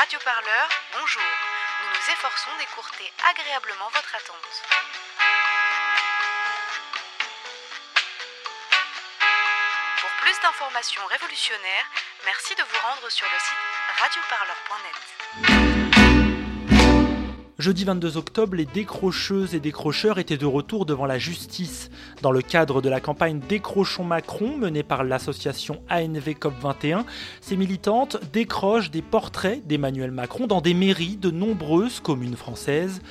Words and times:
Radioparleur, 0.00 0.68
bonjour. 0.98 1.20
Nous 1.82 1.88
nous 1.90 2.10
efforçons 2.10 2.48
d'écourter 2.58 3.12
agréablement 3.28 3.90
votre 3.92 4.14
attente. 4.14 4.62
Pour 10.00 10.10
plus 10.22 10.40
d'informations 10.40 11.04
révolutionnaires, 11.04 11.84
merci 12.24 12.54
de 12.54 12.62
vous 12.62 12.78
rendre 12.80 13.10
sur 13.10 13.26
le 13.26 13.38
site 13.38 13.58
radioparleur.net. 14.00 15.79
Jeudi 17.60 17.84
22 17.84 18.16
octobre, 18.16 18.56
les 18.56 18.64
décrocheuses 18.64 19.54
et 19.54 19.60
décrocheurs 19.60 20.18
étaient 20.18 20.38
de 20.38 20.46
retour 20.46 20.86
devant 20.86 21.04
la 21.04 21.18
justice. 21.18 21.90
Dans 22.22 22.30
le 22.30 22.40
cadre 22.40 22.80
de 22.80 22.88
la 22.88 23.00
campagne 23.00 23.38
Décrochons 23.50 24.02
Macron 24.02 24.56
menée 24.56 24.82
par 24.82 25.04
l'association 25.04 25.82
ANV 25.90 26.36
COP21, 26.40 27.04
ces 27.42 27.58
militantes 27.58 28.16
décrochent 28.32 28.90
des 28.90 29.02
portraits 29.02 29.66
d'Emmanuel 29.66 30.10
Macron 30.10 30.46
dans 30.46 30.62
des 30.62 30.72
mairies 30.72 31.18
de 31.18 31.30
nombreuses 31.30 32.00
communes 32.00 32.34
françaises. 32.34 33.02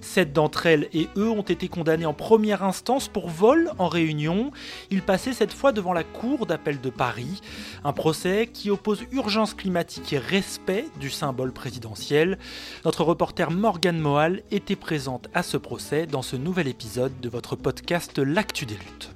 Sept 0.00 0.32
d'entre 0.32 0.64
elles 0.64 0.88
et 0.94 1.08
eux 1.18 1.28
ont 1.28 1.42
été 1.42 1.68
condamnés 1.68 2.06
en 2.06 2.14
première 2.14 2.64
instance 2.64 3.08
pour 3.08 3.28
vol 3.28 3.70
en 3.76 3.88
réunion. 3.88 4.52
Ils 4.90 5.02
passaient 5.02 5.34
cette 5.34 5.52
fois 5.52 5.72
devant 5.72 5.92
la 5.92 6.04
Cour 6.04 6.46
d'appel 6.46 6.80
de 6.80 6.88
Paris. 6.88 7.42
Un 7.84 7.92
procès 7.92 8.48
qui 8.50 8.70
oppose 8.70 9.02
urgence 9.12 9.52
climatique 9.52 10.14
et 10.14 10.18
respect 10.18 10.86
du 10.98 11.10
symbole 11.10 11.52
présidentiel. 11.52 12.38
Notre 12.86 13.04
reporter 13.04 13.50
Morgan 13.50 13.97
Moal 14.00 14.42
était 14.50 14.76
présente 14.76 15.28
à 15.34 15.42
ce 15.42 15.56
procès 15.56 16.06
dans 16.06 16.22
ce 16.22 16.36
nouvel 16.36 16.68
épisode 16.68 17.20
de 17.20 17.28
votre 17.28 17.56
podcast 17.56 18.18
L'actu 18.18 18.66
des 18.66 18.74
luttes. 18.74 19.10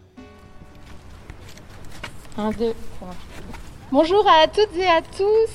Bonjour 3.90 4.26
à 4.28 4.48
toutes 4.48 4.76
et 4.76 4.86
à 4.86 5.02
tous. 5.02 5.50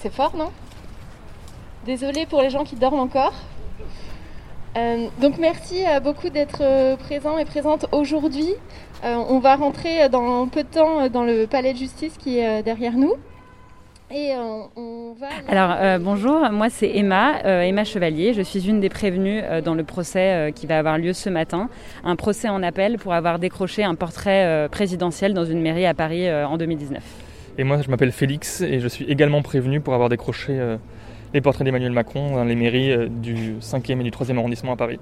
C'est 0.00 0.12
fort, 0.12 0.36
non? 0.36 0.50
Désolée 1.86 2.26
pour 2.26 2.42
les 2.42 2.50
gens 2.50 2.64
qui 2.64 2.76
dorment 2.76 3.00
encore. 3.00 3.34
Euh, 4.76 5.08
donc 5.20 5.38
merci 5.38 5.84
euh, 5.86 6.00
beaucoup 6.00 6.28
d'être 6.28 6.60
euh, 6.60 6.96
présents 6.96 7.38
et 7.38 7.44
présentes 7.44 7.86
aujourd'hui. 7.92 8.54
on 9.02 9.38
va 9.38 9.56
rentrer 9.56 10.08
dans 10.08 10.46
peu 10.48 10.62
de 10.62 10.68
temps 10.68 11.08
dans 11.08 11.24
le 11.24 11.46
palais 11.46 11.72
de 11.72 11.78
justice 11.78 12.16
qui 12.18 12.38
est 12.38 12.62
derrière 12.62 12.92
nous. 12.92 13.14
Et 14.10 14.32
on, 14.36 15.12
va... 15.18 15.28
Alors 15.48 15.98
bonjour, 16.00 16.50
moi 16.50 16.70
c'est 16.70 16.96
Emma, 16.96 17.40
Emma 17.42 17.84
Chevalier. 17.84 18.32
Je 18.32 18.40
suis 18.40 18.66
une 18.68 18.80
des 18.80 18.88
prévenues 18.88 19.42
dans 19.62 19.74
le 19.74 19.84
procès 19.84 20.52
qui 20.54 20.66
va 20.66 20.78
avoir 20.78 20.96
lieu 20.96 21.12
ce 21.12 21.28
matin. 21.28 21.68
Un 22.04 22.16
procès 22.16 22.48
en 22.48 22.62
appel 22.62 22.96
pour 22.96 23.12
avoir 23.12 23.38
décroché 23.38 23.84
un 23.84 23.94
portrait 23.94 24.68
présidentiel 24.70 25.34
dans 25.34 25.44
une 25.44 25.60
mairie 25.60 25.84
à 25.84 25.92
Paris 25.92 26.32
en 26.32 26.56
2019. 26.56 27.02
Et 27.58 27.64
moi 27.64 27.82
je 27.82 27.90
m'appelle 27.90 28.12
Félix 28.12 28.62
et 28.62 28.80
je 28.80 28.88
suis 28.88 29.04
également 29.04 29.42
prévenu 29.42 29.80
pour 29.80 29.92
avoir 29.92 30.08
décroché 30.08 30.58
les 31.34 31.40
portraits 31.42 31.66
d'Emmanuel 31.66 31.92
Macron 31.92 32.36
dans 32.36 32.44
les 32.44 32.56
mairies 32.56 33.10
du 33.10 33.56
5e 33.60 34.00
et 34.00 34.04
du 34.04 34.10
3e 34.10 34.38
arrondissement 34.38 34.72
à 34.72 34.76
Paris. 34.76 34.98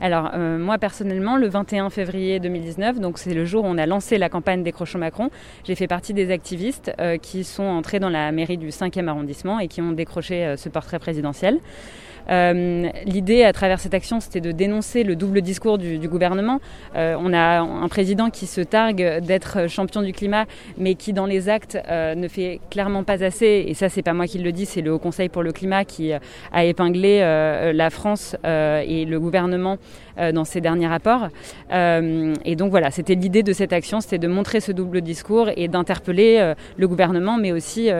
Alors 0.00 0.30
euh, 0.34 0.58
moi 0.58 0.78
personnellement, 0.78 1.36
le 1.36 1.48
21 1.48 1.90
février 1.90 2.38
2019, 2.40 3.00
donc 3.00 3.18
c'est 3.18 3.34
le 3.34 3.44
jour 3.44 3.64
où 3.64 3.68
on 3.68 3.78
a 3.78 3.86
lancé 3.86 4.18
la 4.18 4.28
campagne 4.28 4.62
Décrochons 4.62 4.98
Macron, 4.98 5.30
j'ai 5.64 5.74
fait 5.74 5.86
partie 5.86 6.12
des 6.12 6.30
activistes 6.30 6.92
euh, 7.00 7.16
qui 7.16 7.44
sont 7.44 7.64
entrés 7.64 7.98
dans 7.98 8.10
la 8.10 8.32
mairie 8.32 8.58
du 8.58 8.68
5e 8.68 9.08
arrondissement 9.08 9.58
et 9.58 9.68
qui 9.68 9.80
ont 9.80 9.92
décroché 9.92 10.44
euh, 10.44 10.56
ce 10.56 10.68
portrait 10.68 10.98
présidentiel. 10.98 11.58
Euh, 12.30 12.88
l'idée 13.04 13.44
à 13.44 13.52
travers 13.52 13.80
cette 13.80 13.94
action, 13.94 14.20
c'était 14.20 14.40
de 14.40 14.52
dénoncer 14.52 15.04
le 15.04 15.16
double 15.16 15.42
discours 15.42 15.78
du, 15.78 16.08
gouvernement. 16.08 16.60
Euh, 16.94 17.16
on 17.18 17.32
a 17.32 17.60
un 17.60 17.88
président 17.88 18.30
qui 18.30 18.46
se 18.46 18.60
targue 18.60 19.20
d'être 19.20 19.68
champion 19.68 20.02
du 20.02 20.12
climat, 20.12 20.44
mais 20.78 20.94
qui 20.94 21.12
dans 21.12 21.26
les 21.26 21.48
actes 21.48 21.78
euh, 21.88 22.14
ne 22.14 22.28
fait 22.28 22.60
clairement 22.70 23.04
pas 23.04 23.24
assez. 23.24 23.64
Et 23.66 23.74
ça, 23.74 23.88
c'est 23.88 24.02
pas 24.02 24.14
moi 24.14 24.26
qui 24.26 24.38
le 24.38 24.52
dis, 24.52 24.66
c'est 24.66 24.82
le 24.82 24.92
Haut 24.92 24.98
Conseil 24.98 25.28
pour 25.28 25.42
le 25.42 25.52
climat 25.52 25.84
qui 25.84 26.12
a 26.12 26.64
épinglé 26.64 27.20
la 27.74 27.90
France 27.90 28.36
et 28.44 29.04
le 29.04 29.20
gouvernement 29.20 29.78
dans 30.32 30.44
ses 30.44 30.60
derniers 30.60 30.86
rapports. 30.86 31.28
et 31.70 32.56
donc 32.56 32.70
voilà, 32.70 32.90
c'était 32.90 33.14
l'idée 33.14 33.42
de 33.42 33.52
cette 33.52 33.72
action, 33.72 34.00
c'était 34.00 34.18
de 34.18 34.28
montrer 34.28 34.60
ce 34.60 34.72
double 34.72 35.00
discours 35.00 35.50
et 35.56 35.68
d'interpeller 35.68 36.54
le 36.76 36.88
gouvernement, 36.88 37.36
mais 37.36 37.52
aussi 37.52 37.90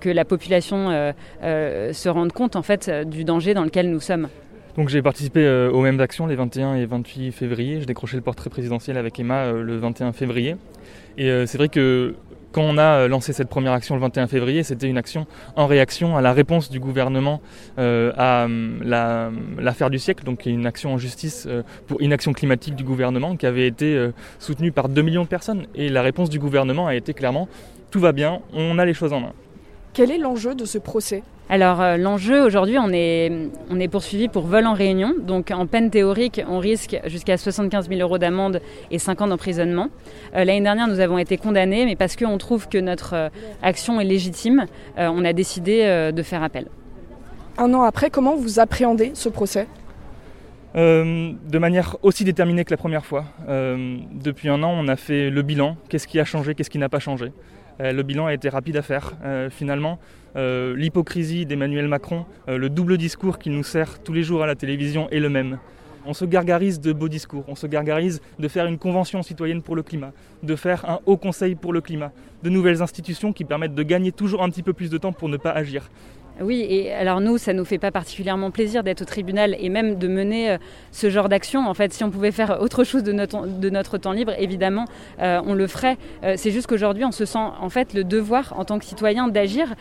que 0.00 0.08
la 0.08 0.24
population 0.24 1.12
se 1.42 2.08
rende 2.08 2.32
compte 2.32 2.56
en 2.56 2.62
fait 2.62 2.90
du 3.06 3.24
danger 3.24 3.54
dans 3.54 3.64
le 3.64 3.69
nous 3.78 4.00
sommes. 4.00 4.28
Donc 4.76 4.88
j'ai 4.88 5.02
participé 5.02 5.40
euh, 5.40 5.70
aux 5.70 5.80
mêmes 5.80 6.00
actions 6.00 6.26
les 6.26 6.34
21 6.34 6.76
et 6.76 6.86
28 6.86 7.32
février. 7.32 7.80
J'ai 7.80 7.86
décroché 7.86 8.16
le 8.16 8.22
portrait 8.22 8.50
présidentiel 8.50 8.96
avec 8.96 9.18
Emma 9.18 9.44
euh, 9.44 9.62
le 9.62 9.76
21 9.78 10.12
février. 10.12 10.56
Et 11.18 11.30
euh, 11.30 11.46
c'est 11.46 11.58
vrai 11.58 11.68
que 11.68 12.14
quand 12.52 12.62
on 12.62 12.78
a 12.78 13.06
lancé 13.06 13.32
cette 13.32 13.48
première 13.48 13.72
action 13.72 13.94
le 13.94 14.00
21 14.00 14.26
février, 14.26 14.64
c'était 14.64 14.88
une 14.88 14.98
action 14.98 15.26
en 15.54 15.68
réaction 15.68 16.16
à 16.16 16.20
la 16.20 16.32
réponse 16.32 16.68
du 16.68 16.80
gouvernement 16.80 17.40
à 17.78 18.48
l'affaire 19.56 19.88
du 19.88 20.00
siècle, 20.00 20.24
donc 20.24 20.46
une 20.46 20.66
action 20.66 20.92
en 20.92 20.98
justice 20.98 21.46
pour 21.86 22.02
inaction 22.02 22.32
climatique 22.32 22.74
du 22.74 22.82
gouvernement 22.82 23.36
qui 23.36 23.46
avait 23.46 23.68
été 23.68 24.10
soutenue 24.40 24.72
par 24.72 24.88
2 24.88 25.00
millions 25.00 25.22
de 25.22 25.28
personnes. 25.28 25.66
Et 25.76 25.90
la 25.90 26.02
réponse 26.02 26.28
du 26.28 26.40
gouvernement 26.40 26.88
a 26.88 26.96
été 26.96 27.14
clairement 27.14 27.46
tout 27.92 28.00
va 28.00 28.12
bien, 28.12 28.40
on 28.52 28.78
a 28.78 28.84
les 28.84 28.94
choses 28.94 29.12
en 29.12 29.20
main. 29.20 29.32
Quel 29.92 30.10
est 30.10 30.18
l'enjeu 30.18 30.54
de 30.54 30.64
ce 30.64 30.78
procès 30.78 31.22
alors 31.52 31.80
euh, 31.80 31.96
l'enjeu 31.96 32.44
aujourd'hui, 32.44 32.78
on 32.78 32.92
est, 32.92 33.50
on 33.70 33.80
est 33.80 33.88
poursuivi 33.88 34.28
pour 34.28 34.44
vol 34.44 34.68
en 34.68 34.72
réunion. 34.72 35.14
Donc 35.20 35.50
en 35.50 35.66
peine 35.66 35.90
théorique, 35.90 36.40
on 36.48 36.60
risque 36.60 36.96
jusqu'à 37.06 37.36
75 37.36 37.88
000 37.88 38.00
euros 38.00 38.18
d'amende 38.18 38.60
et 38.92 39.00
5 39.00 39.20
ans 39.22 39.26
d'emprisonnement. 39.26 39.88
Euh, 40.36 40.44
l'année 40.44 40.60
dernière, 40.60 40.86
nous 40.86 41.00
avons 41.00 41.18
été 41.18 41.36
condamnés, 41.38 41.86
mais 41.86 41.96
parce 41.96 42.14
qu'on 42.14 42.38
trouve 42.38 42.68
que 42.68 42.78
notre 42.78 43.14
euh, 43.14 43.28
action 43.62 44.00
est 44.00 44.04
légitime, 44.04 44.66
on 44.96 45.24
a 45.24 45.32
décidé 45.32 46.12
de 46.14 46.22
faire 46.22 46.44
appel. 46.44 46.66
Un 47.58 47.74
an 47.74 47.82
après, 47.82 48.10
comment 48.10 48.36
vous 48.36 48.60
appréhendez 48.60 49.10
ce 49.14 49.28
procès 49.28 49.66
de 50.74 51.58
manière 51.58 51.96
aussi 52.02 52.22
déterminée 52.22 52.64
que 52.64 52.70
la 52.70 52.76
première 52.76 53.04
fois. 53.04 53.24
depuis 53.48 54.48
un 54.48 54.62
an, 54.62 54.70
on 54.72 54.86
a 54.86 54.94
fait 54.94 55.28
le 55.28 55.42
bilan. 55.42 55.76
Qu'est-ce 55.88 56.06
qui 56.06 56.20
a 56.20 56.24
changé 56.24 56.54
Qu'est-ce 56.54 56.70
qui 56.70 56.78
n'a 56.78 56.88
pas 56.88 57.00
changé? 57.00 57.32
Le 57.82 58.02
bilan 58.02 58.26
a 58.26 58.34
été 58.34 58.48
rapide 58.48 58.76
à 58.76 58.82
faire. 58.82 59.12
finalement, 59.50 59.98
euh, 60.36 60.76
l'hypocrisie 60.76 61.44
d'Emmanuel 61.44 61.88
Macron, 61.88 62.24
euh, 62.48 62.56
le 62.56 62.70
double 62.70 62.98
discours 62.98 63.38
qui 63.38 63.50
nous 63.50 63.64
sert 63.64 64.00
tous 64.00 64.12
les 64.12 64.22
jours 64.22 64.42
à 64.42 64.46
la 64.46 64.54
télévision 64.54 65.08
est 65.10 65.18
le 65.18 65.28
même. 65.28 65.58
On 66.06 66.14
se 66.14 66.24
gargarise 66.24 66.80
de 66.80 66.92
beaux 66.92 67.08
discours, 67.08 67.44
on 67.48 67.54
se 67.54 67.66
gargarise 67.66 68.22
de 68.38 68.48
faire 68.48 68.66
une 68.66 68.78
convention 68.78 69.22
citoyenne 69.22 69.60
pour 69.60 69.76
le 69.76 69.82
climat, 69.82 70.12
de 70.42 70.56
faire 70.56 70.88
un 70.88 71.00
haut 71.04 71.16
conseil 71.16 71.56
pour 71.56 71.72
le 71.72 71.80
climat, 71.80 72.12
de 72.42 72.48
nouvelles 72.48 72.80
institutions 72.80 73.32
qui 73.32 73.44
permettent 73.44 73.74
de 73.74 73.82
gagner 73.82 74.12
toujours 74.12 74.42
un 74.42 74.50
petit 74.50 74.62
peu 74.62 74.72
plus 74.72 74.88
de 74.88 74.98
temps 74.98 75.12
pour 75.12 75.28
ne 75.28 75.36
pas 75.36 75.50
agir. 75.50 75.90
Oui, 76.42 76.66
et 76.70 76.90
alors 76.92 77.20
nous, 77.20 77.36
ça 77.36 77.52
nous 77.52 77.66
fait 77.66 77.78
pas 77.78 77.90
particulièrement 77.90 78.50
plaisir 78.50 78.82
d'être 78.82 79.02
au 79.02 79.04
tribunal 79.04 79.56
et 79.60 79.68
même 79.68 79.98
de 79.98 80.08
mener 80.08 80.52
euh, 80.52 80.58
ce 80.90 81.10
genre 81.10 81.28
d'action. 81.28 81.68
En 81.68 81.74
fait, 81.74 81.92
si 81.92 82.02
on 82.02 82.10
pouvait 82.10 82.30
faire 82.30 82.62
autre 82.62 82.82
chose 82.82 83.02
de 83.02 83.12
notre, 83.12 83.46
de 83.46 83.68
notre 83.68 83.98
temps 83.98 84.12
libre, 84.12 84.32
évidemment, 84.38 84.86
euh, 85.20 85.42
on 85.44 85.52
le 85.52 85.66
ferait. 85.66 85.98
Euh, 86.24 86.34
c'est 86.38 86.50
juste 86.50 86.66
qu'aujourd'hui, 86.66 87.04
on 87.04 87.12
se 87.12 87.26
sent 87.26 87.38
en 87.38 87.68
fait 87.68 87.92
le 87.92 88.04
devoir 88.04 88.54
en 88.56 88.64
tant 88.64 88.78
que 88.78 88.86
citoyen 88.86 89.28
d'agir 89.28 89.74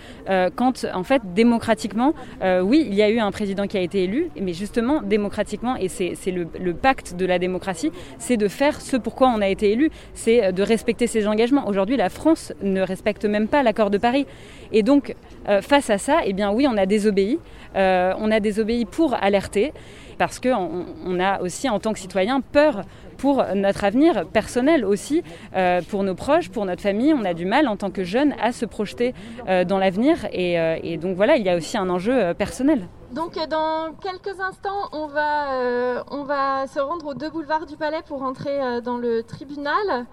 quand, 0.56 0.86
en 0.94 1.04
fait, 1.04 1.22
démocratiquement, 1.34 2.14
oui, 2.62 2.86
il 2.88 2.94
y 2.94 3.02
a 3.02 3.10
eu 3.10 3.20
un 3.20 3.32
président 3.32 3.68
qui 3.68 3.78
a 3.78 3.82
été 3.82 4.04
élu, 4.04 4.30
mais 4.40 4.54
justement, 4.54 5.02
démocratiquement, 5.02 5.76
et 5.76 5.88
c'est 5.88 6.16
le, 6.32 6.48
le, 6.60 6.74
pacte 6.74 7.16
de 7.16 7.26
la 7.26 7.40
démocratie, 7.40 7.92
c'est 8.18 8.38
de 8.38 8.48
faire 8.48 8.82
ce 8.82 8.98
pourquoi 8.98 9.30
on 9.30 9.42
a 9.42 9.48
été 9.48 9.72
élu, 9.72 9.90
c'est 10.14 10.52
de 10.52 10.64
respecter 10.64 11.08
ses 11.08 11.28
engagements. 11.28 11.68
Aujourd'hui, 11.68 11.98
la 11.98 12.10
France 12.10 12.54
ne 12.62 12.82
respecte 12.82 13.26
même 13.26 13.48
pas 13.48 13.64
l'accord 13.64 13.90
de 13.90 13.98
Paris. 13.98 14.26
Et 14.72 14.84
donc, 14.84 15.16
face 15.62 15.90
à 15.90 15.98
ça, 15.98 16.20
eh 16.26 16.34
bien, 16.34 16.49
oui, 16.54 16.68
on 16.70 16.78
a 16.78 16.86
désobéi. 16.86 17.40
Euh, 17.76 18.14
on 18.18 18.32
a 18.32 18.40
désobéi 18.40 18.86
pour 18.86 19.14
alerter, 19.14 19.74
parce 20.18 20.40
qu'on 20.40 20.86
on 21.06 21.20
a 21.20 21.42
aussi, 21.42 21.70
en 21.70 21.80
tant 21.80 21.94
que 21.94 22.00
citoyen, 22.00 22.42
peur 22.42 22.82
pour 23.18 23.44
notre 23.54 23.84
avenir 23.84 24.26
personnel 24.28 24.86
aussi, 24.86 25.24
euh, 25.56 25.82
pour 25.90 26.04
nos 26.04 26.16
proches, 26.16 26.50
pour 26.50 26.66
notre 26.66 26.82
famille. 26.82 27.14
On 27.14 27.26
a 27.26 27.34
du 27.34 27.46
mal 27.46 27.68
en 27.68 27.76
tant 27.76 27.92
que 27.92 28.04
jeune 28.04 28.34
à 28.42 28.52
se 28.52 28.66
projeter 28.66 29.14
euh, 29.48 29.66
dans 29.66 29.78
l'avenir. 29.78 30.18
Et, 30.32 30.98
donc 30.98 31.16
voilà, 31.16 31.36
il 31.36 31.46
y 31.46 31.50
a 31.50 31.56
aussi 31.56 31.78
un 31.78 31.90
enjeu 31.90 32.34
personnel. 32.34 32.88
Donc 33.12 33.36
dans 33.50 33.94
quelques 34.02 34.40
instants, 34.40 34.90
on 34.94 35.08
va, 35.08 36.04
on 36.12 36.24
va 36.24 36.68
se 36.68 36.80
rendre 36.80 37.08
aux 37.08 37.14
deux 37.14 37.30
boulevards 37.30 37.66
du 37.66 37.76
Palais 37.76 38.02
pour 38.08 38.24
entrer 38.24 38.82
dans 38.84 38.98
le 38.98 39.24
tribunal. 39.24 40.06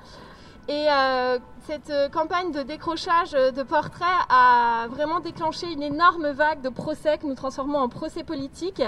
Et 0.69 0.89
euh, 0.91 1.39
cette 1.69 1.91
euh, 1.91 2.09
campagne 2.09 2.51
de 2.51 2.63
décrochage 2.63 3.33
de 3.33 3.63
portraits 3.63 4.09
a 4.29 4.89
vraiment 4.91 5.21
déclenché 5.21 5.73
une 5.73 5.83
énorme 5.83 6.31
vague 6.31 6.61
de 6.61 6.71
procès 6.71 7.19
que 7.19 7.27
nous 7.27 7.37
transformons 7.37 7.79
en 7.79 7.89
procès 7.89 8.25
politiques. 8.25 8.83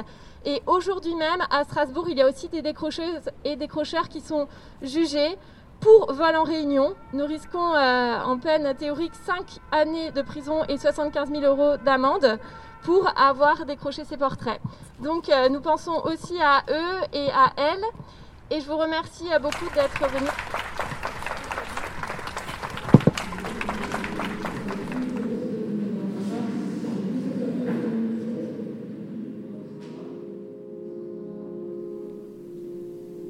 Et 0.44 0.60
aujourd'hui 0.66 1.14
même, 1.14 1.40
à 1.50 1.62
Strasbourg, 1.62 2.08
il 2.08 2.18
y 2.18 2.22
a 2.22 2.28
aussi 2.28 2.48
des 2.48 2.62
décrocheuses 2.62 3.30
et 3.44 3.54
décrocheurs 3.54 4.08
qui 4.08 4.20
sont 4.20 4.48
jugés 4.82 5.38
pour 5.78 6.12
vol 6.12 6.34
en 6.34 6.42
réunion. 6.42 6.96
Nous 7.12 7.26
risquons 7.26 7.76
euh, 7.76 8.22
en 8.24 8.38
peine 8.38 8.74
théorique 8.74 9.14
5 9.14 9.60
années 9.70 10.10
de 10.10 10.22
prison 10.22 10.64
et 10.68 10.78
75 10.78 11.30
000 11.30 11.42
euros 11.42 11.76
d'amende 11.76 12.40
pour 12.82 13.08
avoir 13.16 13.66
décroché 13.66 14.04
ces 14.04 14.16
portraits. 14.16 14.60
Donc 14.98 15.30
nous 15.50 15.60
pensons 15.60 16.00
aussi 16.04 16.40
à 16.40 16.62
eux 16.70 17.06
et 17.12 17.28
à 17.30 17.52
elles. 17.56 17.84
Et 18.50 18.60
je 18.60 18.66
vous 18.66 18.78
remercie 18.78 19.28
beaucoup 19.40 19.68
d'être 19.74 20.08
venus. 20.08 20.87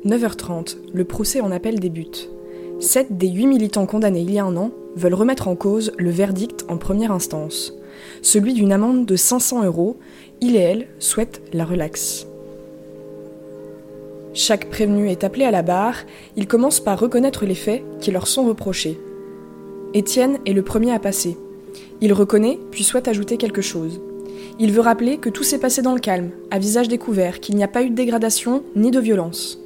9h30, 0.08 0.76
le 0.94 1.04
procès 1.04 1.42
en 1.42 1.50
appel 1.50 1.78
débute. 1.80 2.30
Sept 2.80 3.18
des 3.18 3.28
huit 3.28 3.46
militants 3.46 3.84
condamnés 3.84 4.22
il 4.22 4.32
y 4.32 4.38
a 4.38 4.44
un 4.44 4.56
an 4.56 4.70
veulent 4.96 5.12
remettre 5.12 5.48
en 5.48 5.54
cause 5.54 5.92
le 5.98 6.08
verdict 6.08 6.64
en 6.68 6.78
première 6.78 7.12
instance. 7.12 7.74
Celui 8.22 8.54
d'une 8.54 8.72
amende 8.72 9.04
de 9.04 9.16
500 9.16 9.64
euros, 9.64 9.98
il 10.40 10.56
et 10.56 10.60
elle 10.60 10.86
souhaitent 10.98 11.42
la 11.52 11.66
relaxe. 11.66 12.26
Chaque 14.32 14.70
prévenu 14.70 15.10
est 15.10 15.24
appelé 15.24 15.44
à 15.44 15.50
la 15.50 15.62
barre, 15.62 15.96
ils 16.36 16.46
commencent 16.46 16.80
par 16.80 16.98
reconnaître 16.98 17.44
les 17.44 17.54
faits 17.54 17.82
qui 18.00 18.10
leur 18.10 18.28
sont 18.28 18.46
reprochés. 18.46 18.98
Étienne 19.92 20.38
est 20.46 20.54
le 20.54 20.62
premier 20.62 20.92
à 20.92 20.98
passer. 20.98 21.36
Il 22.00 22.14
reconnaît, 22.14 22.58
puis 22.70 22.82
souhaite 22.82 23.08
ajouter 23.08 23.36
quelque 23.36 23.62
chose. 23.62 24.00
Il 24.58 24.72
veut 24.72 24.80
rappeler 24.80 25.18
que 25.18 25.28
tout 25.28 25.42
s'est 25.42 25.58
passé 25.58 25.82
dans 25.82 25.94
le 25.94 26.00
calme, 26.00 26.30
à 26.50 26.58
visage 26.58 26.88
découvert, 26.88 27.40
qu'il 27.40 27.56
n'y 27.56 27.64
a 27.64 27.68
pas 27.68 27.82
eu 27.82 27.90
de 27.90 27.94
dégradation 27.94 28.62
ni 28.74 28.90
de 28.90 29.00
violence. 29.00 29.58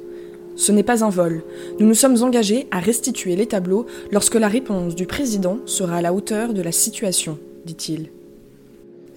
Ce 0.55 0.71
n'est 0.71 0.83
pas 0.83 1.03
un 1.03 1.09
vol. 1.09 1.43
Nous 1.79 1.87
nous 1.87 1.93
sommes 1.93 2.21
engagés 2.21 2.67
à 2.71 2.79
restituer 2.79 3.35
les 3.35 3.47
tableaux 3.47 3.85
lorsque 4.11 4.35
la 4.35 4.47
réponse 4.47 4.95
du 4.95 5.05
président 5.05 5.57
sera 5.65 5.97
à 5.97 6.01
la 6.01 6.13
hauteur 6.13 6.53
de 6.53 6.61
la 6.61 6.71
situation, 6.71 7.39
dit-il. 7.65 8.09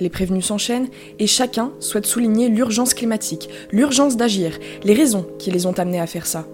Les 0.00 0.10
prévenus 0.10 0.46
s'enchaînent 0.46 0.88
et 1.18 1.26
chacun 1.26 1.72
souhaite 1.80 2.06
souligner 2.06 2.48
l'urgence 2.48 2.94
climatique, 2.94 3.48
l'urgence 3.72 4.16
d'agir, 4.16 4.58
les 4.84 4.94
raisons 4.94 5.26
qui 5.38 5.50
les 5.50 5.66
ont 5.66 5.72
amenés 5.72 6.00
à 6.00 6.06
faire 6.06 6.26
ça. 6.26 6.46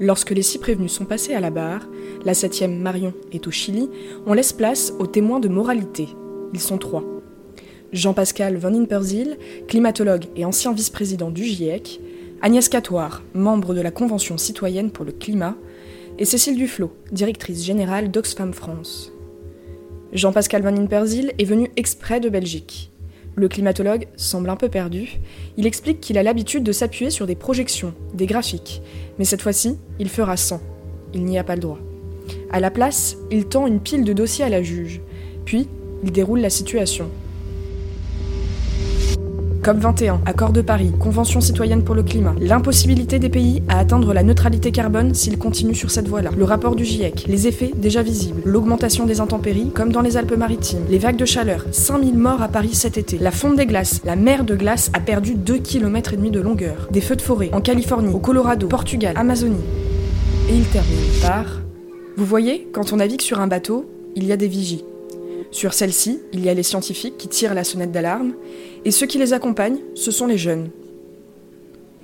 Lorsque 0.00 0.30
les 0.30 0.42
six 0.42 0.58
prévenus 0.58 0.92
sont 0.92 1.04
passés 1.04 1.34
à 1.34 1.40
la 1.40 1.50
barre, 1.50 1.88
la 2.24 2.34
septième 2.34 2.78
Marion 2.78 3.12
est 3.32 3.48
au 3.48 3.50
Chili, 3.50 3.88
on 4.26 4.32
laisse 4.32 4.52
place 4.52 4.92
aux 5.00 5.08
témoins 5.08 5.40
de 5.40 5.48
moralité. 5.48 6.08
Ils 6.54 6.60
sont 6.60 6.78
trois. 6.78 7.04
Jean-Pascal 7.92 8.56
Van 8.58 8.74
Imperzeel, 8.74 9.38
climatologue 9.66 10.26
et 10.36 10.44
ancien 10.44 10.72
vice-président 10.72 11.30
du 11.30 11.42
GIEC, 11.42 12.00
Agnès 12.40 12.68
Catoire, 12.68 13.22
membre 13.34 13.74
de 13.74 13.80
la 13.80 13.90
Convention 13.90 14.38
citoyenne 14.38 14.92
pour 14.92 15.04
le 15.04 15.10
climat, 15.10 15.56
et 16.18 16.24
Cécile 16.24 16.56
Duflot, 16.56 16.92
directrice 17.10 17.64
générale 17.64 18.12
d'Oxfam 18.12 18.52
France. 18.52 19.10
Jean-Pascal 20.12 20.62
Van 20.62 20.76
Imperzeel 20.76 21.32
est 21.36 21.44
venu 21.44 21.68
exprès 21.74 22.20
de 22.20 22.28
Belgique. 22.28 22.92
Le 23.34 23.48
climatologue 23.48 24.06
semble 24.16 24.50
un 24.50 24.56
peu 24.56 24.68
perdu. 24.68 25.18
Il 25.56 25.66
explique 25.66 26.00
qu'il 26.00 26.16
a 26.16 26.22
l'habitude 26.22 26.62
de 26.62 26.70
s'appuyer 26.70 27.10
sur 27.10 27.26
des 27.26 27.34
projections, 27.34 27.92
des 28.14 28.26
graphiques, 28.26 28.82
mais 29.18 29.24
cette 29.24 29.42
fois-ci, 29.42 29.76
il 29.98 30.08
fera 30.08 30.36
sans. 30.36 30.60
Il 31.14 31.24
n'y 31.24 31.38
a 31.38 31.44
pas 31.44 31.56
le 31.56 31.62
droit. 31.62 31.80
À 32.52 32.60
la 32.60 32.70
place, 32.70 33.16
il 33.32 33.46
tend 33.46 33.66
une 33.66 33.80
pile 33.80 34.04
de 34.04 34.12
dossiers 34.12 34.44
à 34.44 34.48
la 34.48 34.62
juge, 34.62 35.00
puis 35.44 35.66
il 36.04 36.12
déroule 36.12 36.40
la 36.40 36.50
situation. 36.50 37.10
COP21, 39.62 40.18
accord 40.24 40.52
de 40.52 40.62
Paris, 40.62 40.92
Convention 40.98 41.40
citoyenne 41.40 41.82
pour 41.82 41.94
le 41.94 42.02
climat, 42.02 42.34
l'impossibilité 42.40 43.18
des 43.18 43.28
pays 43.28 43.62
à 43.68 43.78
atteindre 43.78 44.14
la 44.14 44.22
neutralité 44.22 44.70
carbone 44.70 45.14
s'ils 45.14 45.38
continuent 45.38 45.74
sur 45.74 45.90
cette 45.90 46.08
voie-là, 46.08 46.30
le 46.36 46.44
rapport 46.44 46.76
du 46.76 46.84
GIEC, 46.84 47.26
les 47.26 47.46
effets 47.46 47.72
déjà 47.76 48.02
visibles, 48.02 48.42
l'augmentation 48.44 49.04
des 49.04 49.20
intempéries, 49.20 49.70
comme 49.74 49.92
dans 49.92 50.00
les 50.00 50.16
Alpes-Maritimes, 50.16 50.84
les 50.88 50.98
vagues 50.98 51.16
de 51.16 51.24
chaleur, 51.24 51.64
5000 51.72 52.16
morts 52.16 52.42
à 52.42 52.48
Paris 52.48 52.74
cet 52.74 52.98
été, 52.98 53.18
la 53.18 53.30
fonte 53.30 53.56
des 53.56 53.66
glaces, 53.66 54.00
la 54.04 54.16
mer 54.16 54.44
de 54.44 54.54
glace 54.54 54.90
a 54.94 55.00
perdu 55.00 55.34
2,5 55.34 55.62
km 55.62 56.16
de 56.16 56.40
longueur, 56.40 56.88
des 56.90 57.00
feux 57.00 57.16
de 57.16 57.22
forêt 57.22 57.50
en 57.52 57.60
Californie, 57.60 58.14
au 58.14 58.18
Colorado, 58.18 58.68
Portugal, 58.68 59.14
Amazonie. 59.16 59.56
Et 60.48 60.54
il 60.54 60.64
termine 60.64 60.98
par 61.20 61.44
Vous 62.16 62.24
voyez, 62.24 62.68
quand 62.72 62.92
on 62.92 62.96
navigue 62.96 63.20
sur 63.20 63.40
un 63.40 63.46
bateau, 63.46 63.84
il 64.16 64.24
y 64.24 64.32
a 64.32 64.36
des 64.36 64.48
vigies. 64.48 64.84
Sur 65.50 65.74
celle-ci, 65.74 66.20
il 66.32 66.44
y 66.44 66.48
a 66.48 66.54
les 66.54 66.62
scientifiques 66.62 67.16
qui 67.16 67.28
tirent 67.28 67.54
la 67.54 67.64
sonnette 67.64 67.92
d'alarme, 67.92 68.34
et 68.84 68.90
ceux 68.90 69.06
qui 69.06 69.18
les 69.18 69.32
accompagnent, 69.32 69.80
ce 69.94 70.10
sont 70.10 70.26
les 70.26 70.38
jeunes. 70.38 70.70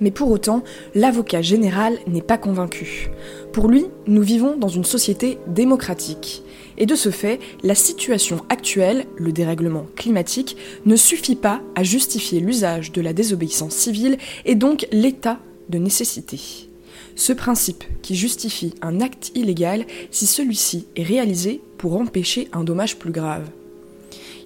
Mais 0.01 0.11
pour 0.11 0.29
autant, 0.29 0.63
l'avocat 0.93 1.41
général 1.41 1.97
n'est 2.07 2.21
pas 2.21 2.37
convaincu. 2.37 3.09
Pour 3.53 3.69
lui, 3.69 3.85
nous 4.07 4.21
vivons 4.21 4.57
dans 4.57 4.67
une 4.67 4.83
société 4.83 5.37
démocratique. 5.47 6.43
Et 6.77 6.85
de 6.85 6.95
ce 6.95 7.09
fait, 7.09 7.39
la 7.63 7.75
situation 7.75 8.41
actuelle, 8.49 9.05
le 9.15 9.31
dérèglement 9.31 9.85
climatique, 9.95 10.57
ne 10.85 10.97
suffit 10.97 11.37
pas 11.37 11.61
à 11.75 11.83
justifier 11.83 12.41
l'usage 12.41 12.91
de 12.91 13.01
la 13.01 13.13
désobéissance 13.13 13.73
civile 13.73 14.17
et 14.43 14.55
donc 14.55 14.85
l'état 14.91 15.39
de 15.69 15.77
nécessité. 15.77 16.67
Ce 17.15 17.31
principe 17.31 17.83
qui 18.01 18.15
justifie 18.15 18.75
un 18.81 18.99
acte 18.99 19.31
illégal 19.35 19.85
si 20.11 20.27
celui-ci 20.27 20.87
est 20.97 21.03
réalisé 21.03 21.61
pour 21.77 21.99
empêcher 21.99 22.49
un 22.51 22.63
dommage 22.63 22.97
plus 22.97 23.11
grave. 23.11 23.49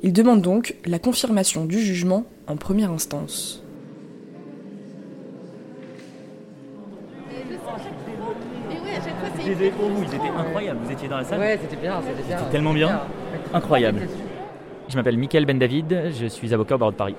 Il 0.04 0.14
demande 0.14 0.42
donc 0.42 0.76
la 0.86 1.00
confirmation 1.00 1.66
du 1.66 1.80
jugement 1.80 2.26
en 2.48 2.58
première 2.58 2.92
instance. 2.92 3.64
Vous, 9.46 10.04
ils 10.04 10.16
étaient 10.16 10.30
incroyables. 10.38 10.80
Vous 10.84 10.92
étiez 10.92 11.08
dans 11.08 11.18
la 11.18 11.24
salle 11.24 11.40
Ouais, 11.40 11.60
c'était 11.62 11.82
bien, 11.82 12.02
c'était 12.02 12.28
bien. 12.28 12.38
C'était 12.38 12.52
tellement 12.52 12.74
bien. 12.74 13.02
Incroyable. 13.54 14.08
Je 14.88 14.96
m'appelle 14.96 15.18
Mickaël 15.18 15.46
Ben 15.46 15.58
David, 15.58 16.12
je 16.20 16.28
suis 16.28 16.54
avocat 16.54 16.76
au 16.76 16.78
barreau 16.78 16.92
de 16.92 16.98
Paris. 16.98 17.16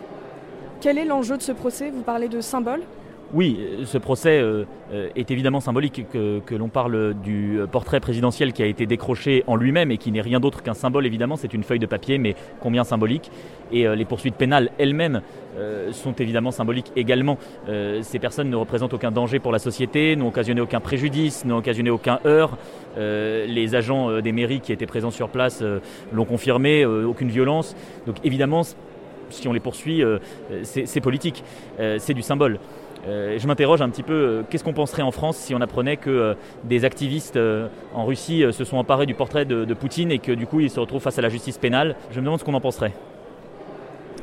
Quel 0.81 0.97
est 0.97 1.05
l'enjeu 1.05 1.37
de 1.37 1.43
ce 1.43 1.53
procès? 1.53 1.91
Vous 1.91 2.03
parlez 2.03 2.29
de 2.29 2.41
symbole 2.41 2.83
Oui, 3.33 3.61
ce 3.85 3.97
procès 3.97 4.41
euh, 4.41 4.65
euh, 4.93 5.09
est 5.15 5.31
évidemment 5.31 5.61
symbolique 5.61 6.05
que, 6.13 6.55
l'on 6.55 6.69
parle 6.69 7.15
du 7.15 7.61
portrait 7.71 8.01
présidentiel 8.01 8.53
qui 8.53 8.63
a 8.63 8.67
été 8.67 8.87
décroché 8.87 9.45
en 9.47 9.55
lui-même 9.55 9.93
et 9.93 9.99
qui 9.99 10.11
n'est 10.11 10.21
rien 10.21 10.41
d'autre 10.41 10.63
qu'un 10.63 10.75
symbole 10.75 11.07
évidemment, 11.07 11.37
c'est 11.37 11.55
une 11.55 11.63
feuille 11.63 11.79
de 11.79 11.87
papier 11.87 12.19
mais 12.19 12.35
combien 12.61 12.83
symbolique 12.83 13.31
et 13.73 13.87
euh, 13.87 13.95
les 13.95 14.05
poursuites 14.05 14.35
pénales 14.35 14.71
elles-mêmes 14.79 15.23
euh, 15.59 15.93
sont 15.93 16.13
évidemment 16.13 16.51
symboliques 16.51 16.93
également. 16.97 17.39
Euh, 17.69 18.01
ces 18.03 18.19
personnes 18.19 18.51
ne 18.51 18.57
représentent 18.57 18.95
aucun 18.95 19.11
danger 19.11 19.39
pour 19.39 19.53
la 19.53 19.59
société, 19.59 20.17
n'ont 20.17 20.29
occasionné 20.29 20.61
aucun 20.61 20.81
préjudice, 20.81 21.45
n'ont 21.45 21.59
occasionné 21.59 21.91
aucun 21.91 22.21
heurt. 22.25 22.59
Euh, 22.99 23.47
les 23.47 23.75
agents 23.75 24.11
euh, 24.11 24.21
des 24.21 24.33
mairies 24.33 24.61
qui 24.61 24.73
étaient 24.73 24.87
présents 24.87 25.11
sur 25.11 25.29
place 25.29 25.61
euh, 25.63 25.81
l'ont 26.13 26.25
confirmé, 26.25 26.83
euh, 26.83 27.05
aucune 27.07 27.29
violence. 27.29 27.75
Donc 28.07 28.17
évidemment, 28.25 28.63
si 29.31 29.49
on 29.49 29.53
les 29.53 29.61
poursuit, 29.61 30.03
euh, 30.03 30.19
c'est 30.63 31.01
politique, 31.01 31.43
Euh, 31.79 31.97
c'est 31.99 32.15
du 32.15 32.23
symbole. 32.23 32.59
Euh, 33.09 33.39
je 33.39 33.47
m'interroge 33.47 33.81
un 33.81 33.89
petit 33.89 34.03
peu, 34.03 34.13
euh, 34.13 34.43
qu'est-ce 34.49 34.63
qu'on 34.63 34.75
penserait 34.75 35.03
en 35.03 35.11
France 35.11 35.39
si 35.39 35.55
on 35.55 35.61
apprenait 35.63 35.97
que 35.97 36.11
euh, 36.11 36.35
des 36.65 36.85
activistes 36.85 37.37
euh, 37.37 37.69
en 37.95 38.05
Russie 38.05 38.45
euh, 38.45 38.53
se 38.53 38.65
sont 38.65 38.77
emparés 38.77 39.07
du 39.07 39.15
portrait 39.15 39.47
de, 39.47 39.65
de 39.65 39.75
Poutine 39.75 40.13
et 40.13 40.19
que 40.19 40.33
du 40.33 40.47
coup 40.47 40.61
ils 40.61 40.69
se 40.69 40.79
retrouvent 40.79 41.01
face 41.01 41.19
à 41.19 41.23
la 41.23 41.31
justice 41.31 41.57
pénale? 41.57 41.97
Je 42.11 42.21
me 42.21 42.27
demande 42.27 42.41
ce 42.41 42.45
qu'on 42.45 42.53
en 42.53 42.61
penserait. 42.61 42.93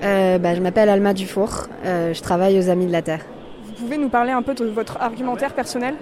Euh, 0.04 0.38
bah, 0.38 0.54
je 0.54 0.62
m'appelle 0.62 0.90
Alma 0.90 1.16
Dufour, 1.16 1.50
euh, 1.86 2.14
je 2.14 2.22
travaille 2.22 2.60
aux 2.60 2.70
Amis 2.70 2.86
de 2.86 2.92
la 2.92 3.02
Terre. 3.02 3.26
Vous 3.66 3.74
pouvez 3.74 3.98
nous 3.98 4.10
parler 4.10 4.32
un 4.32 4.44
peu 4.44 4.54
de 4.54 4.66
votre 4.66 5.02
argumentaire 5.02 5.54
personnel? 5.54 5.96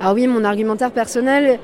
Alors 0.00 0.14
oui, 0.14 0.26
mon 0.26 0.44
argumentaire 0.44 0.92
personnel, 0.92 1.58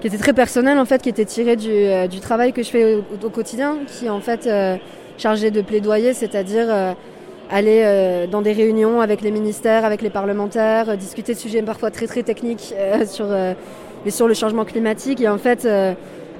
qui 0.00 0.06
était 0.06 0.18
très 0.18 0.32
personnel 0.32 0.78
en 0.78 0.84
fait, 0.84 1.02
qui 1.02 1.08
était 1.08 1.24
tiré 1.24 1.56
du, 1.56 1.70
euh, 1.70 2.06
du 2.06 2.20
travail 2.20 2.52
que 2.52 2.62
je 2.62 2.70
fais 2.70 2.94
au, 2.94 3.04
au 3.26 3.30
quotidien, 3.30 3.78
qui 3.88 4.08
en 4.08 4.20
fait 4.20 4.46
euh, 5.14 5.18
chargé 5.18 5.50
de 5.50 5.62
plaidoyer, 5.62 6.14
c'est-à-dire 6.14 6.66
euh, 6.68 6.92
aller 7.50 7.82
euh, 7.84 8.26
dans 8.26 8.42
des 8.42 8.52
réunions 8.52 9.00
avec 9.00 9.20
les 9.20 9.30
ministères, 9.30 9.84
avec 9.84 10.02
les 10.02 10.10
parlementaires, 10.10 10.90
euh, 10.90 10.96
discuter 10.96 11.34
de 11.34 11.38
sujets 11.38 11.62
parfois 11.62 11.90
très 11.90 12.06
très 12.06 12.22
techniques 12.22 12.74
sur, 13.06 13.26
mais 14.04 14.10
sur 14.10 14.28
le 14.28 14.34
changement 14.34 14.64
climatique. 14.64 15.20
Et 15.20 15.28
en 15.28 15.38
fait, 15.38 15.66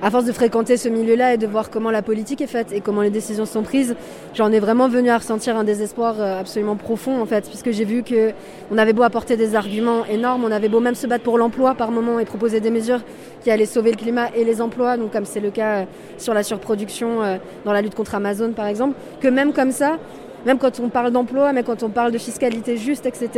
à 0.02 0.11
force 0.11 0.25
de 0.25 0.32
fréquenter 0.32 0.76
ce 0.76 0.88
milieu-là 0.88 1.35
et 1.35 1.37
de 1.38 1.47
voir 1.47 1.71
comment 1.71 1.92
la 1.92 2.02
politique 2.02 2.40
est 2.40 2.49
faite 2.49 2.73
et 2.73 2.80
comment 2.80 3.02
les 3.02 3.11
décisions 3.11 3.47
sont 3.47 3.62
prises, 3.62 3.94
j'en 4.35 4.50
ai 4.50 4.59
vraiment 4.59 4.88
venu 4.88 5.11
à 5.11 5.18
ressentir 5.18 5.56
un 5.56 5.62
désespoir 5.62 6.21
euh, 6.21 6.40
absolument 6.40 6.75
profond 6.75 7.23
en 7.23 7.26
fait, 7.26 7.49
puisque 7.49 7.71
j'ai 7.71 7.85
vu 7.85 8.02
que 8.02 8.32
on 8.73 8.78
avait 8.78 8.92
beau 8.92 9.04
apporter 9.04 9.37
des 9.37 9.54
arguments 9.54 10.04
énormes, 10.06 10.42
on 10.44 10.50
avait 10.50 10.68
beau 10.68 10.80
même 10.80 10.97
se 10.97 11.06
battre 11.06 11.23
pour 11.23 11.38
l'emploi 11.38 11.76
par 11.76 11.92
moment 11.92 12.18
et 12.18 12.25
proposer 12.25 12.59
des 12.59 12.71
mesures 12.71 13.00
qui 13.44 13.50
allaient 13.52 13.64
sauver 13.64 13.92
le 13.92 13.97
climat 13.97 14.28
et 14.35 14.44
les 14.44 14.61
emplois, 14.61 14.97
donc 14.97 15.12
comme 15.12 15.25
c'est 15.25 15.40
le 15.40 15.50
cas 15.50 15.82
euh, 15.82 15.85
sur 16.18 16.35
la 16.35 16.42
surproduction 16.42 17.23
euh, 17.23 17.37
dans 17.64 17.73
la 17.73 17.80
lutte 17.80 17.94
contre 17.94 18.16
Amazon 18.16 18.52
par 18.52 18.66
exemple, 18.66 18.97
que 19.21 19.28
même 19.28 19.52
comme 19.52 19.71
ça, 19.71 19.99
même 20.46 20.58
quand 20.58 20.80
on 20.80 20.88
parle 20.88 21.11
d'emploi, 21.11 21.52
mais 21.52 21.62
quand 21.62 21.82
on 21.82 21.88
parle 21.88 22.12
de 22.12 22.18
fiscalité 22.18 22.76
juste, 22.76 23.06
etc., 23.06 23.30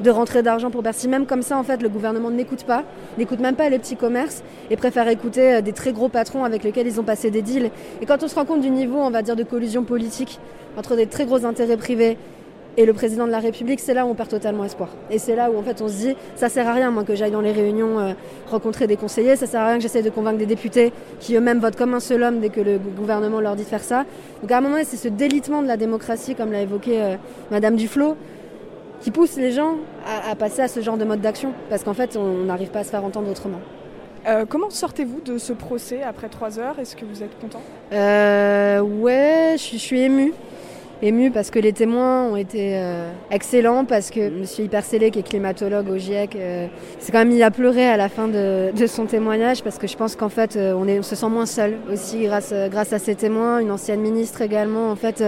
de 0.00 0.10
rentrée 0.10 0.42
d'argent 0.42 0.70
pour 0.70 0.82
Bercy, 0.82 1.08
même 1.08 1.26
comme 1.26 1.42
ça, 1.42 1.56
en 1.58 1.62
fait, 1.62 1.82
le 1.82 1.88
gouvernement 1.88 2.30
n'écoute 2.30 2.64
pas, 2.64 2.84
n'écoute 3.16 3.40
même 3.40 3.54
pas 3.54 3.68
les 3.68 3.78
petits 3.78 3.96
commerces 3.96 4.42
et 4.70 4.76
préfère 4.76 5.08
écouter 5.08 5.54
euh, 5.54 5.60
des 5.60 5.72
très 5.72 5.92
gros 5.92 6.08
patrons 6.08 6.44
avec 6.44 6.64
lesquels 6.64 6.86
ils 6.86 7.00
ont 7.00 7.04
passé 7.04 7.30
des 7.30 7.42
deals. 7.42 7.70
Et 8.00 8.06
quand 8.06 8.22
on 8.22 8.28
se 8.28 8.34
rend 8.34 8.44
compte 8.44 8.60
du 8.60 8.70
niveau, 8.70 8.98
on 8.98 9.10
va 9.10 9.22
dire, 9.22 9.36
de 9.36 9.42
collusion 9.42 9.84
politique 9.84 10.38
entre 10.76 10.96
des 10.96 11.06
très 11.06 11.24
gros 11.24 11.44
intérêts 11.44 11.76
privés 11.76 12.16
et 12.78 12.86
le 12.86 12.92
président 12.92 13.26
de 13.26 13.32
la 13.32 13.40
République, 13.40 13.80
c'est 13.80 13.92
là 13.92 14.06
où 14.06 14.10
on 14.10 14.14
perd 14.14 14.28
totalement 14.28 14.64
espoir. 14.64 14.90
Et 15.10 15.18
c'est 15.18 15.34
là 15.34 15.50
où 15.50 15.58
en 15.58 15.62
fait 15.62 15.82
on 15.82 15.88
se 15.88 15.94
dit, 15.94 16.16
ça 16.36 16.48
sert 16.48 16.66
à 16.68 16.72
rien 16.72 16.92
moi 16.92 17.02
que 17.02 17.16
j'aille 17.16 17.32
dans 17.32 17.40
les 17.40 17.50
réunions 17.50 17.98
euh, 17.98 18.12
rencontrer 18.48 18.86
des 18.86 18.96
conseillers, 18.96 19.34
ça 19.34 19.48
sert 19.48 19.60
à 19.60 19.66
rien 19.66 19.76
que 19.78 19.82
j'essaie 19.82 20.02
de 20.02 20.10
convaincre 20.10 20.38
des 20.38 20.46
députés 20.46 20.92
qui 21.18 21.34
eux-mêmes 21.34 21.58
votent 21.58 21.76
comme 21.76 21.92
un 21.94 22.00
seul 22.00 22.22
homme 22.22 22.38
dès 22.38 22.50
que 22.50 22.60
le 22.60 22.78
gouvernement 22.78 23.40
leur 23.40 23.56
dit 23.56 23.64
de 23.64 23.68
faire 23.68 23.82
ça. 23.82 24.04
Donc 24.42 24.52
à 24.52 24.58
un 24.58 24.60
moment 24.60 24.74
donné, 24.74 24.84
c'est 24.84 24.96
ce 24.96 25.08
délitement 25.08 25.60
de 25.60 25.66
la 25.66 25.76
démocratie, 25.76 26.36
comme 26.36 26.52
l'a 26.52 26.62
évoqué 26.62 27.02
euh, 27.02 27.16
Madame 27.50 27.74
Duflot, 27.74 28.16
qui 29.00 29.10
pousse 29.10 29.36
les 29.36 29.50
gens 29.50 29.74
à, 30.06 30.30
à 30.30 30.36
passer 30.36 30.62
à 30.62 30.68
ce 30.68 30.80
genre 30.80 30.96
de 30.96 31.04
mode 31.04 31.20
d'action, 31.20 31.52
parce 31.70 31.82
qu'en 31.82 31.94
fait 31.94 32.16
on 32.16 32.44
n'arrive 32.44 32.70
pas 32.70 32.80
à 32.80 32.84
se 32.84 32.90
faire 32.90 33.04
entendre 33.04 33.28
autrement. 33.28 33.58
Euh, 34.28 34.44
comment 34.48 34.70
sortez-vous 34.70 35.20
de 35.20 35.38
ce 35.38 35.52
procès 35.52 36.02
après 36.02 36.28
trois 36.28 36.58
heures? 36.58 36.78
Est-ce 36.78 36.94
que 36.94 37.04
vous 37.04 37.22
êtes 37.24 37.40
content? 37.40 37.60
Euh, 37.92 38.80
ouais, 38.80 39.56
je 39.56 39.76
suis 39.76 40.00
émue. 40.00 40.32
Émue 41.02 41.30
parce 41.30 41.50
que 41.50 41.58
les 41.58 41.72
témoins 41.72 42.24
ont 42.24 42.36
été 42.36 42.76
euh, 42.76 43.10
excellents, 43.30 43.84
parce 43.84 44.10
que 44.10 44.20
M. 44.20 44.44
Hypercellé, 44.58 45.10
qui 45.10 45.20
est 45.20 45.22
climatologue 45.22 45.88
au 45.90 45.96
GIEC, 45.96 46.36
euh, 46.36 46.66
s'est 46.98 47.12
quand 47.12 47.18
même 47.18 47.28
mis 47.28 47.42
à 47.42 47.50
pleurer 47.50 47.86
à 47.86 47.96
la 47.96 48.08
fin 48.08 48.28
de, 48.28 48.70
de 48.76 48.86
son 48.86 49.06
témoignage, 49.06 49.62
parce 49.62 49.78
que 49.78 49.86
je 49.86 49.96
pense 49.96 50.16
qu'en 50.16 50.28
fait, 50.28 50.56
euh, 50.56 50.74
on, 50.76 50.86
est, 50.88 50.98
on 50.98 51.02
se 51.02 51.16
sent 51.16 51.28
moins 51.28 51.46
seul 51.46 51.76
aussi 51.92 52.24
grâce, 52.24 52.52
grâce 52.70 52.92
à 52.92 52.98
ces 52.98 53.14
témoins, 53.14 53.60
une 53.60 53.70
ancienne 53.70 54.00
ministre 54.00 54.42
également. 54.42 54.90
En 54.90 54.96
fait, 54.96 55.22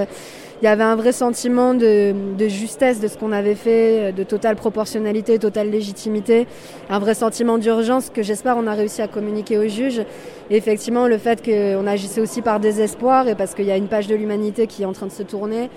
il 0.63 0.67
y 0.67 0.69
avait 0.69 0.85
un 0.85 0.97
vrai 0.97 1.13
sentiment 1.13 1.73
de, 1.73 2.15
justesse 2.49 3.01
de 3.01 3.09
ce 3.09 3.17
qu'on 3.17 3.33
avait 3.33 3.55
fait, 3.55 4.13
de 4.13 4.23
totale 4.25 4.57
proportionnalité, 4.57 5.39
totale 5.39 5.71
légitimité, 5.71 6.47
un 6.91 6.99
vrai 6.99 7.15
sentiment 7.15 7.57
d'urgence 7.57 8.11
que 8.11 8.23
j'espère 8.23 8.59
on 8.59 8.67
a 8.67 8.75
réussi 8.75 9.01
à 9.01 9.09
communiquer 9.09 9.57
aux 9.57 9.69
juges. 9.69 10.03
Et 10.51 10.57
effectivement, 10.57 11.07
le 11.07 11.17
fait 11.17 11.43
qu'on 11.43 11.87
agissait 11.87 12.21
aussi 12.21 12.43
par 12.43 12.61
désespoir 12.61 13.27
et 13.27 13.35
parce 13.35 13.55
qu'il 13.55 13.65
y 13.65 13.71
a 13.71 13.77
une 13.77 13.89
page 13.89 14.07
de 14.07 14.15
l'humanité 14.15 14.67
qui 14.67 14.83
est 14.83 14.87
en 14.87 14.93
train 14.93 15.07
de 15.07 15.13
se 15.13 15.23
tourner 15.23 15.71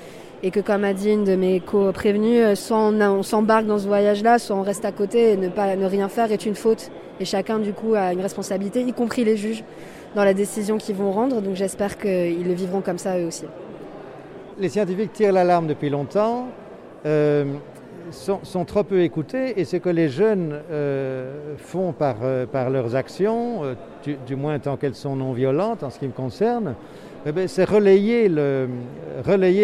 et 0.46 0.52
que, 0.52 0.60
comme 0.60 0.84
a 0.84 0.94
dit 0.94 1.12
une 1.12 1.24
de 1.24 1.38
mes 1.38 1.62
co-prévenues, 1.62 2.54
soit 2.58 2.78
on, 2.78 3.00
on 3.00 3.24
s'embarque 3.24 3.66
dans 3.66 3.80
ce 3.80 3.88
voyage-là, 3.88 4.38
soit 4.38 4.58
on 4.58 4.64
reste 4.64 4.84
à 4.84 4.92
côté 4.92 5.32
et 5.32 5.38
ne, 5.38 5.48
pas, 5.48 5.78
ne 5.78 5.86
rien 5.86 6.10
faire 6.10 6.34
est 6.34 6.46
une 6.46 6.56
faute. 6.56 6.92
Et 7.22 7.26
chacun, 7.26 7.60
du 7.60 7.72
coup, 7.72 7.94
a 7.94 8.12
une 8.12 8.20
responsabilité, 8.20 8.82
y 8.82 8.92
compris 8.92 9.24
les 9.24 9.38
juges, 9.38 9.64
dans 10.16 10.26
la 10.26 10.34
décision 10.34 10.78
qu'ils 10.78 10.96
vont 10.96 11.14
rendre. 11.14 11.42
Donc 11.42 11.56
j'espère 11.56 11.98
qu'ils 11.98 12.46
le 12.46 12.54
vivront 12.54 12.82
comme 12.82 12.98
ça 12.98 13.18
eux 13.18 13.28
aussi. 13.28 13.46
Les 14.60 14.70
scientifiques 14.70 15.14
tirent 15.14 15.34
l'alarme 15.34 15.66
depuis 15.66 15.90
longtemps, 15.90 16.48
euh, 17.06 17.46
sont, 18.12 18.66
trop 18.66 18.84
peu 18.84 19.02
écoutés 19.02 19.60
et 19.60 19.66
ce 19.66 19.78
que 19.78 19.90
les 19.90 20.10
jeunes 20.10 20.60
euh, 20.72 21.56
font 21.58 21.92
par, 21.92 22.18
euh, 22.22 22.46
par, 22.46 22.70
leurs 22.70 22.96
actions, 22.96 23.62
du, 24.28 24.36
moins 24.36 24.60
tant 24.60 24.78
qu'elles 24.78 24.94
sont 24.94 25.16
non 25.16 25.34
violentes 25.34 25.82
en 25.82 25.90
ce 25.90 25.98
qui 25.98 26.06
me 26.06 26.12
concerne, 26.12 26.76
eh 27.26 27.32
bien, 27.32 27.48
c'est 27.48 27.64
relayer 27.64 28.30
le, 28.30 28.68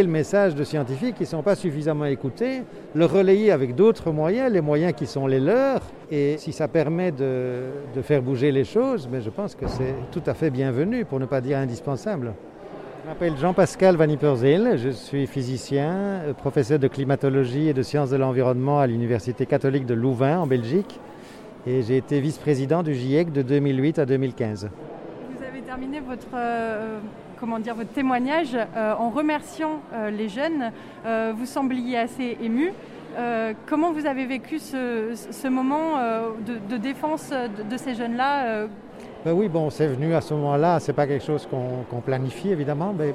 message 0.07 0.55
de 0.55 0.63
scientifiques 0.63 1.15
qui 1.15 1.23
ne 1.23 1.27
sont 1.27 1.43
pas 1.43 1.55
suffisamment 1.55 2.05
écoutés, 2.05 2.63
le 2.95 3.05
relayer 3.05 3.51
avec 3.51 3.75
d'autres 3.75 4.11
moyens, 4.11 4.51
les 4.51 4.61
moyens 4.61 4.93
qui 4.93 5.05
sont 5.05 5.27
les 5.27 5.41
leurs. 5.41 5.81
Et 6.09 6.37
si 6.37 6.51
ça 6.51 6.67
permet 6.67 7.11
de, 7.11 7.65
de 7.95 8.01
faire 8.01 8.23
bouger 8.23 8.51
les 8.51 8.63
choses, 8.63 9.07
mais 9.11 9.21
je 9.21 9.29
pense 9.29 9.53
que 9.53 9.67
c'est 9.67 9.93
tout 10.11 10.23
à 10.25 10.33
fait 10.33 10.49
bienvenu, 10.49 11.05
pour 11.05 11.19
ne 11.19 11.25
pas 11.25 11.41
dire 11.41 11.57
indispensable. 11.57 12.33
Je 13.01 13.07
m'appelle 13.07 13.37
Jean-Pascal 13.37 13.95
Van 13.95 14.09
Yperseel, 14.09 14.77
je 14.77 14.89
suis 14.89 15.25
physicien, 15.25 16.21
professeur 16.37 16.79
de 16.79 16.87
climatologie 16.89 17.69
et 17.69 17.73
de 17.73 17.81
sciences 17.81 18.09
de 18.09 18.17
l'environnement 18.17 18.79
à 18.79 18.87
l'Université 18.87 19.45
catholique 19.45 19.85
de 19.85 19.93
Louvain 19.93 20.37
en 20.39 20.47
Belgique 20.47 20.99
et 21.65 21.81
j'ai 21.81 21.95
été 21.95 22.19
vice-président 22.19 22.83
du 22.83 22.93
GIEC 22.93 23.31
de 23.31 23.41
2008 23.41 23.99
à 23.99 24.05
2015. 24.05 24.69
Vous 25.29 25.43
avez 25.45 25.61
terminé 25.61 26.01
votre, 26.01 26.27
euh, 26.33 26.99
comment 27.39 27.59
dire, 27.59 27.73
votre 27.73 27.91
témoignage 27.91 28.55
euh, 28.55 28.93
en 28.93 29.09
remerciant 29.11 29.79
euh, 29.93 30.09
les 30.09 30.27
jeunes. 30.27 30.71
vous 31.05 31.45
sembliez 31.45 31.97
assez 31.97 32.37
ému. 32.41 32.73
comment 33.65 33.93
vous 33.93 34.05
avez 34.07 34.25
vécu 34.25 34.59
ce, 34.59 35.47
moment 35.47 35.95
de, 36.45 36.77
défense 36.77 37.31
de 37.31 37.77
ces 37.77 37.95
jeunes-là 37.95 38.67
ben 39.25 39.33
oui, 39.33 39.49
bon, 39.49 39.69
c'est 39.69 39.87
venu 39.87 40.13
à 40.13 40.21
ce 40.21 40.33
moment-là, 40.33 40.79
c'est 40.79 40.93
pas 40.93 41.05
quelque 41.05 41.25
chose 41.25 41.45
qu'on 41.45 41.83
qu 41.89 42.01
planifie 42.01 42.51
évidemment, 42.51 42.93
mais 42.97 43.13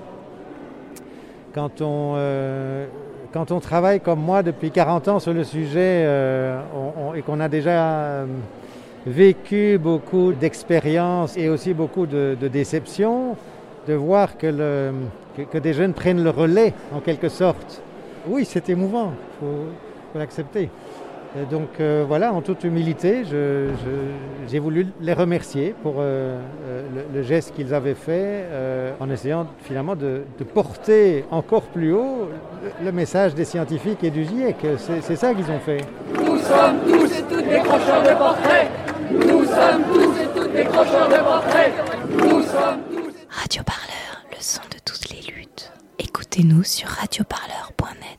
quand 1.55 1.81
on, 1.81 2.15
euh, 2.17 2.87
quand 3.33 3.51
on 3.53 3.59
travaille 3.59 4.01
comme 4.01 4.21
moi 4.21 4.43
depuis 4.43 4.71
40 4.71 5.09
ans 5.09 5.19
sur 5.19 5.33
le 5.33 5.45
sujet 5.45 6.05
euh, 6.05 6.61
et 7.15 7.23
qu'on 7.23 7.41
a 7.41 7.49
déjà 7.49 7.71
euh, 7.71 8.27
vécu 9.07 9.79
beaucoup 9.79 10.33
d'expériences 10.33 11.39
et 11.39 11.49
aussi 11.49 11.73
beaucoup 11.73 12.05
de, 12.05 12.37
déceptions, 12.53 13.35
de 13.89 13.95
voir 13.95 14.37
que, 14.37 14.93
que, 15.51 15.59
des 15.59 15.73
jeunes 15.73 15.95
prennent 15.95 16.23
le 16.23 16.31
relais 16.31 16.75
en 16.95 17.01
quelque 17.01 17.31
sorte, 17.31 17.83
oui, 18.29 18.45
c'est 18.45 18.69
émouvant, 18.69 19.13
il 19.15 19.47
faut 19.47 20.19
l'accepter. 20.19 20.69
Et 21.37 21.47
donc 21.47 21.81
euh, 21.81 22.05
voilà, 22.07 22.33
en 22.33 22.43
toute 22.43 22.63
humilité, 22.63 23.25
j'ai 24.49 24.59
voulu 24.61 24.87
les 25.01 25.13
remercier 25.13 25.75
pour 25.83 25.97
euh, 25.99 26.39
le, 26.95 27.03
le, 27.13 27.23
geste 27.25 27.55
qu'ils 27.57 27.75
avaient 27.75 27.95
fait 27.95 28.45
euh, 28.45 28.93
en 29.01 29.11
essayant 29.11 29.49
finalement 29.65 29.97
de, 29.97 30.23
de, 30.39 30.45
porter 30.45 31.25
encore 31.33 31.63
plus 31.63 31.93
haut 31.93 32.29
le, 32.81 32.85
le, 32.85 32.93
message 32.93 33.35
des 33.35 33.45
scientifiques 33.45 34.05
et 34.05 34.11
du 34.11 34.25
GIEC. 34.25 34.57
C'est 34.79 35.17
ça 35.17 35.35
qu'ils 35.35 35.51
ont 35.51 35.59
fait. 35.59 35.85
Nous 36.15 36.39
sommes 36.39 36.79
tous 36.87 37.19
et 37.19 37.23
toutes 37.23 37.49
décrocheurs 37.49 38.03
de 38.03 38.17
portraits. 38.17 38.71
Nous 39.11 39.45
sommes 39.45 39.83
tous 39.93 40.21
et 40.21 40.41
toutes 40.41 40.53
décrocheurs 40.53 41.09
de 41.09 41.17
portraits. 41.17 41.73
Nous 42.11 42.43
sommes 42.43 42.81
tous. 42.93 43.13
Radio 43.43 43.63
Parleur, 43.65 44.25
le 44.31 44.37
son 44.39 44.63
de 44.71 44.79
toutes 44.85 45.11
les 45.11 45.33
luttes. 45.33 45.73
Écoutez-nous 45.99 46.63
sur 46.63 46.89
radioparleur.net. 46.89 48.15